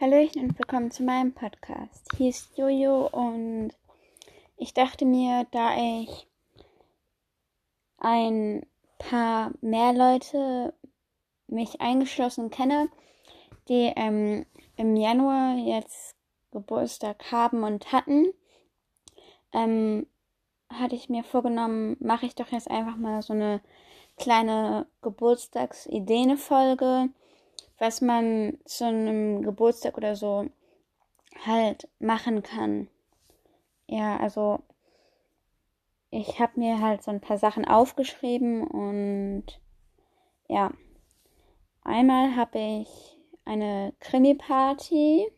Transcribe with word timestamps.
Hallöchen 0.00 0.44
und 0.44 0.58
willkommen 0.58 0.90
zu 0.90 1.02
meinem 1.02 1.34
Podcast. 1.34 2.08
Hier 2.16 2.30
ist 2.30 2.56
Jojo 2.56 3.08
und 3.08 3.72
ich 4.56 4.72
dachte 4.72 5.04
mir, 5.04 5.46
da 5.50 5.76
ich 5.76 6.26
ein 7.98 8.64
paar 8.98 9.52
mehr 9.60 9.92
Leute 9.92 10.72
mich 11.48 11.82
eingeschlossen 11.82 12.50
kenne, 12.50 12.88
die 13.68 13.92
ähm, 13.94 14.46
im 14.76 14.96
Januar 14.96 15.56
jetzt 15.56 16.16
Geburtstag 16.50 17.30
haben 17.30 17.62
und 17.62 17.92
hatten, 17.92 18.32
ähm, 19.52 20.06
hatte 20.70 20.94
ich 20.94 21.10
mir 21.10 21.24
vorgenommen, 21.24 21.98
mache 22.00 22.24
ich 22.24 22.34
doch 22.34 22.50
jetzt 22.50 22.70
einfach 22.70 22.96
mal 22.96 23.20
so 23.20 23.34
eine 23.34 23.60
kleine 24.16 24.86
Geburtstagsideenfolge 25.02 27.10
was 27.80 28.02
man 28.02 28.58
zu 28.66 28.84
einem 28.84 29.42
Geburtstag 29.42 29.96
oder 29.96 30.14
so 30.14 30.48
halt 31.44 31.88
machen 31.98 32.42
kann. 32.42 32.88
Ja, 33.86 34.18
also 34.18 34.60
ich 36.10 36.38
habe 36.38 36.60
mir 36.60 36.80
halt 36.80 37.02
so 37.02 37.10
ein 37.10 37.22
paar 37.22 37.38
Sachen 37.38 37.64
aufgeschrieben 37.64 38.66
und 38.66 39.44
ja, 40.46 40.72
einmal 41.82 42.36
habe 42.36 42.58
ich 42.58 43.16
eine 43.46 43.94
Krimi-Party. 44.00 45.28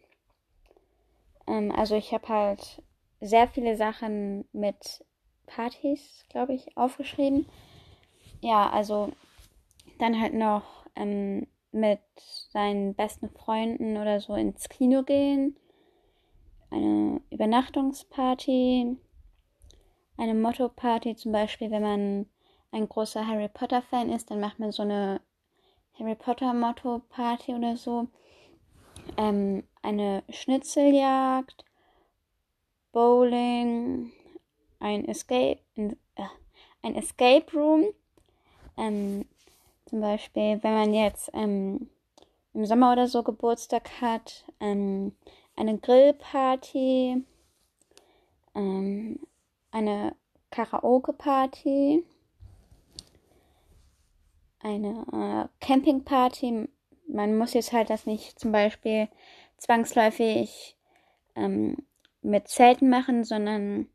Ähm, 1.47 1.70
also 1.70 1.95
ich 1.95 2.12
habe 2.12 2.29
halt 2.29 2.83
sehr 3.20 3.47
viele 3.47 3.77
Sachen 3.77 4.48
mit 4.53 5.05
Partys, 5.47 6.25
glaube 6.29 6.55
ich, 6.55 6.77
aufgeschrieben. 6.77 7.47
Ja, 8.41 8.69
also 8.70 9.12
dann 10.01 10.20
halt 10.20 10.34
noch 10.34 10.87
ähm, 10.97 11.47
mit 11.73 12.01
seinen 12.51 12.95
besten 12.95 13.31
Freunden 13.31 13.97
oder 13.97 14.21
so 14.21 14.35
ins 14.35 14.69
Kino 14.69 15.03
gehen, 15.03 15.57
eine 16.71 17.21
Übernachtungsparty, 17.31 18.97
eine 20.17 20.34
Motto-Party 20.34 21.17
zum 21.17 21.33
Beispiel, 21.33 21.70
wenn 21.70 21.83
man 21.83 22.27
ein 22.70 22.89
großer 22.89 23.27
Harry 23.27 23.48
Potter-Fan 23.48 24.11
ist, 24.11 24.31
dann 24.31 24.41
macht 24.41 24.59
man 24.59 24.73
so 24.73 24.83
eine 24.83 25.20
Harry 25.98 26.15
Potter-Motto-Party 26.15 27.55
oder 27.55 27.77
so, 27.77 28.09
ähm, 29.17 29.65
eine 29.83 30.23
Schnitzeljagd, 30.31 31.65
Bowling, 32.93 34.12
ein 34.78 35.06
Escape, 35.06 35.61
äh, 35.77 35.93
ein 36.83 36.95
Escape 36.95 37.47
Room, 37.55 37.87
ähm, 38.77 39.27
zum 39.86 40.00
Beispiel, 40.00 40.62
wenn 40.62 40.75
man 40.75 40.94
jetzt 40.94 41.30
ähm, 41.34 41.88
im 42.55 42.66
Sommer 42.66 42.92
oder 42.92 43.08
so 43.08 43.22
Geburtstag 43.22 44.00
hat, 44.00 44.44
ähm, 44.61 45.12
eine 45.56 45.78
Grillparty, 45.78 47.25
ähm, 48.55 49.19
eine 49.70 50.14
Karaoke-Party, 50.50 52.05
eine 54.60 55.48
äh, 55.60 55.64
Campingparty. 55.64 56.69
Man 57.08 57.36
muss 57.36 57.55
jetzt 57.55 57.72
halt 57.72 57.91
das 57.91 58.06
nicht 58.06 58.38
zum 58.38 58.53
Beispiel 58.53 59.08
zwangsläufig 59.58 60.77
ähm, 61.34 61.77
mit 62.22 62.48
Zelten 62.48 62.88
machen, 62.88 63.25
sondern 63.25 63.88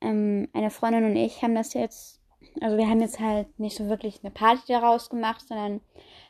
ähm, 0.00 0.48
eine 0.52 0.70
Freundin 0.70 1.04
und 1.04 1.16
ich 1.16 1.42
haben 1.42 1.54
das 1.54 1.74
jetzt 1.74 2.20
also 2.60 2.76
wir 2.76 2.88
haben 2.88 3.00
jetzt 3.00 3.20
halt 3.20 3.58
nicht 3.58 3.76
so 3.76 3.88
wirklich 3.88 4.20
eine 4.22 4.30
Party 4.30 4.62
daraus 4.68 5.10
gemacht, 5.10 5.46
sondern 5.46 5.80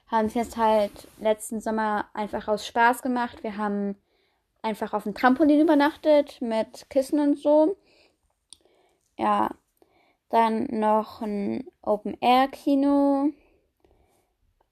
haben 0.08 0.26
es 0.26 0.34
jetzt 0.34 0.56
halt 0.56 1.08
letzten 1.18 1.60
Sommer 1.60 2.06
einfach 2.14 2.48
aus 2.48 2.66
Spaß 2.66 3.02
gemacht. 3.02 3.42
Wir 3.42 3.56
haben 3.56 3.96
einfach 4.62 4.92
auf 4.92 5.04
dem 5.04 5.14
Trampolin 5.14 5.60
übernachtet 5.60 6.40
mit 6.40 6.88
Kissen 6.90 7.20
und 7.20 7.38
so. 7.38 7.76
Ja, 9.18 9.50
dann 10.30 10.66
noch 10.70 11.20
ein 11.20 11.66
Open-Air-Kino. 11.82 13.30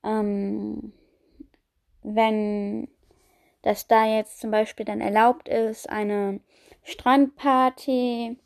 Ähm, 0.03 0.93
wenn 2.03 2.89
das 3.63 3.87
da 3.87 4.05
jetzt 4.07 4.41
zum 4.41 4.51
Beispiel 4.51 4.85
dann 4.85 5.01
erlaubt 5.01 5.49
ist, 5.49 5.89
eine 5.89 6.41
Strandparty. 6.83 8.39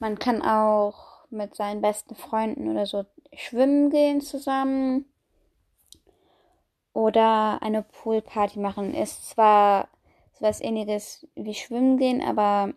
Man 0.00 0.18
kann 0.18 0.42
auch 0.42 1.17
mit 1.30 1.54
seinen 1.54 1.80
besten 1.80 2.14
Freunden 2.14 2.70
oder 2.70 2.86
so 2.86 3.04
schwimmen 3.32 3.90
gehen 3.90 4.20
zusammen 4.20 5.04
oder 6.92 7.62
eine 7.62 7.82
Poolparty 7.82 8.58
machen. 8.58 8.94
Ist 8.94 9.28
zwar 9.30 9.88
was 10.40 10.60
ähnliches 10.60 11.26
wie 11.34 11.54
schwimmen 11.54 11.96
gehen, 11.98 12.22
aber 12.22 12.72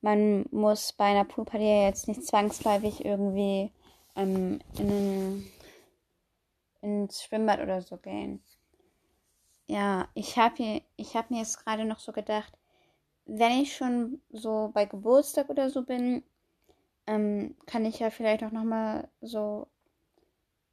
man 0.00 0.46
muss 0.50 0.92
bei 0.92 1.06
einer 1.06 1.24
Poolparty 1.24 1.84
jetzt 1.84 2.08
nicht 2.08 2.24
zwangsläufig 2.24 3.04
irgendwie 3.04 3.72
ähm, 4.16 4.60
in, 4.78 5.46
ins 6.80 7.22
Schwimmbad 7.22 7.60
oder 7.60 7.80
so 7.82 7.96
gehen. 7.96 8.42
Ja, 9.68 10.08
ich 10.14 10.36
habe 10.36 10.82
hab 11.14 11.30
mir 11.30 11.38
jetzt 11.38 11.64
gerade 11.64 11.84
noch 11.84 12.00
so 12.00 12.12
gedacht, 12.12 12.52
wenn 13.24 13.62
ich 13.62 13.76
schon 13.76 14.20
so 14.30 14.70
bei 14.74 14.84
Geburtstag 14.84 15.48
oder 15.48 15.70
so 15.70 15.82
bin, 15.82 16.22
ähm, 17.06 17.56
kann 17.66 17.84
ich 17.84 17.98
ja 17.98 18.10
vielleicht 18.10 18.44
auch 18.44 18.52
nochmal 18.52 19.08
so 19.20 19.68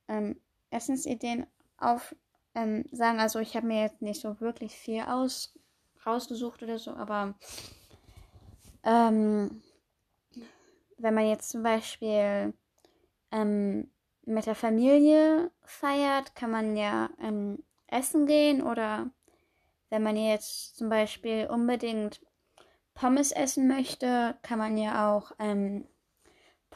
ähm, 0.07 0.39
Essensideen 0.69 1.47
auf 1.77 2.15
ähm, 2.55 2.85
sagen. 2.91 3.19
Also 3.19 3.39
ich 3.39 3.55
habe 3.55 3.67
mir 3.67 3.81
jetzt 3.81 4.01
nicht 4.01 4.21
so 4.21 4.39
wirklich 4.39 4.75
viel 4.75 5.01
aus 5.03 5.57
rausgesucht 6.05 6.63
oder 6.63 6.79
so, 6.79 6.91
aber 6.91 7.35
ähm, 8.83 9.61
wenn 10.97 11.13
man 11.13 11.27
jetzt 11.27 11.49
zum 11.49 11.63
Beispiel 11.63 12.53
ähm, 13.31 13.91
mit 14.25 14.45
der 14.45 14.55
Familie 14.55 15.51
feiert, 15.63 16.35
kann 16.35 16.51
man 16.51 16.77
ja 16.77 17.09
ähm, 17.21 17.63
essen 17.87 18.25
gehen 18.27 18.61
oder 18.61 19.09
wenn 19.89 20.03
man 20.03 20.15
jetzt 20.15 20.77
zum 20.77 20.89
Beispiel 20.89 21.47
unbedingt 21.47 22.21
Pommes 22.93 23.31
essen 23.31 23.67
möchte, 23.67 24.37
kann 24.41 24.59
man 24.59 24.77
ja 24.77 25.15
auch 25.15 25.31
ähm, 25.39 25.87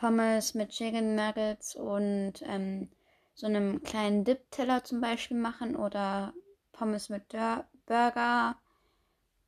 Pommes 0.04 0.54
mit 0.54 0.70
Chicken 0.72 1.16
Nuggets 1.16 1.78
und 1.78 2.34
ähm, 2.42 2.90
so 3.36 3.48
einem 3.48 3.82
kleinen 3.84 4.26
Dip-Teller 4.26 4.84
zum 4.84 5.00
Beispiel 5.00 5.38
machen 5.38 5.78
oder 5.78 6.34
Pommes 6.74 7.08
mit 7.08 7.32
Dör 7.32 7.64
Burger. 7.86 8.58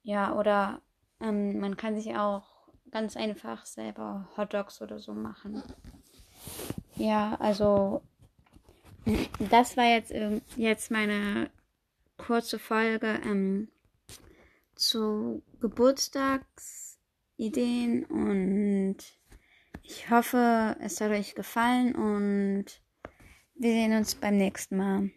Ja, 0.03 0.33
oder 0.33 0.81
ähm, 1.19 1.59
man 1.59 1.75
kann 1.75 1.97
sich 1.97 2.15
auch 2.15 2.45
ganz 2.89 3.17
einfach 3.17 3.65
selber 3.65 4.29
Hot 4.37 4.53
Dogs 4.53 4.81
oder 4.81 4.97
so 4.97 5.11
machen. 5.11 5.61
Ja, 6.95 7.35
also 7.41 8.01
das 9.51 9.75
war 9.75 9.87
jetzt, 9.87 10.13
äh, 10.13 10.39
jetzt 10.55 10.89
meine 10.89 11.49
kurze 12.15 12.59
Folge 12.59 13.19
ähm, 13.25 13.67
zu 14.73 15.43
Geburtstagsideen 15.59 18.05
und 18.05 19.03
ich 19.87 20.09
hoffe, 20.09 20.75
es 20.81 20.99
hat 20.99 21.11
euch 21.11 21.35
gefallen 21.35 21.95
und 21.95 22.65
wir 23.55 23.71
sehen 23.71 23.95
uns 23.95 24.15
beim 24.15 24.37
nächsten 24.37 24.77
Mal. 24.77 25.11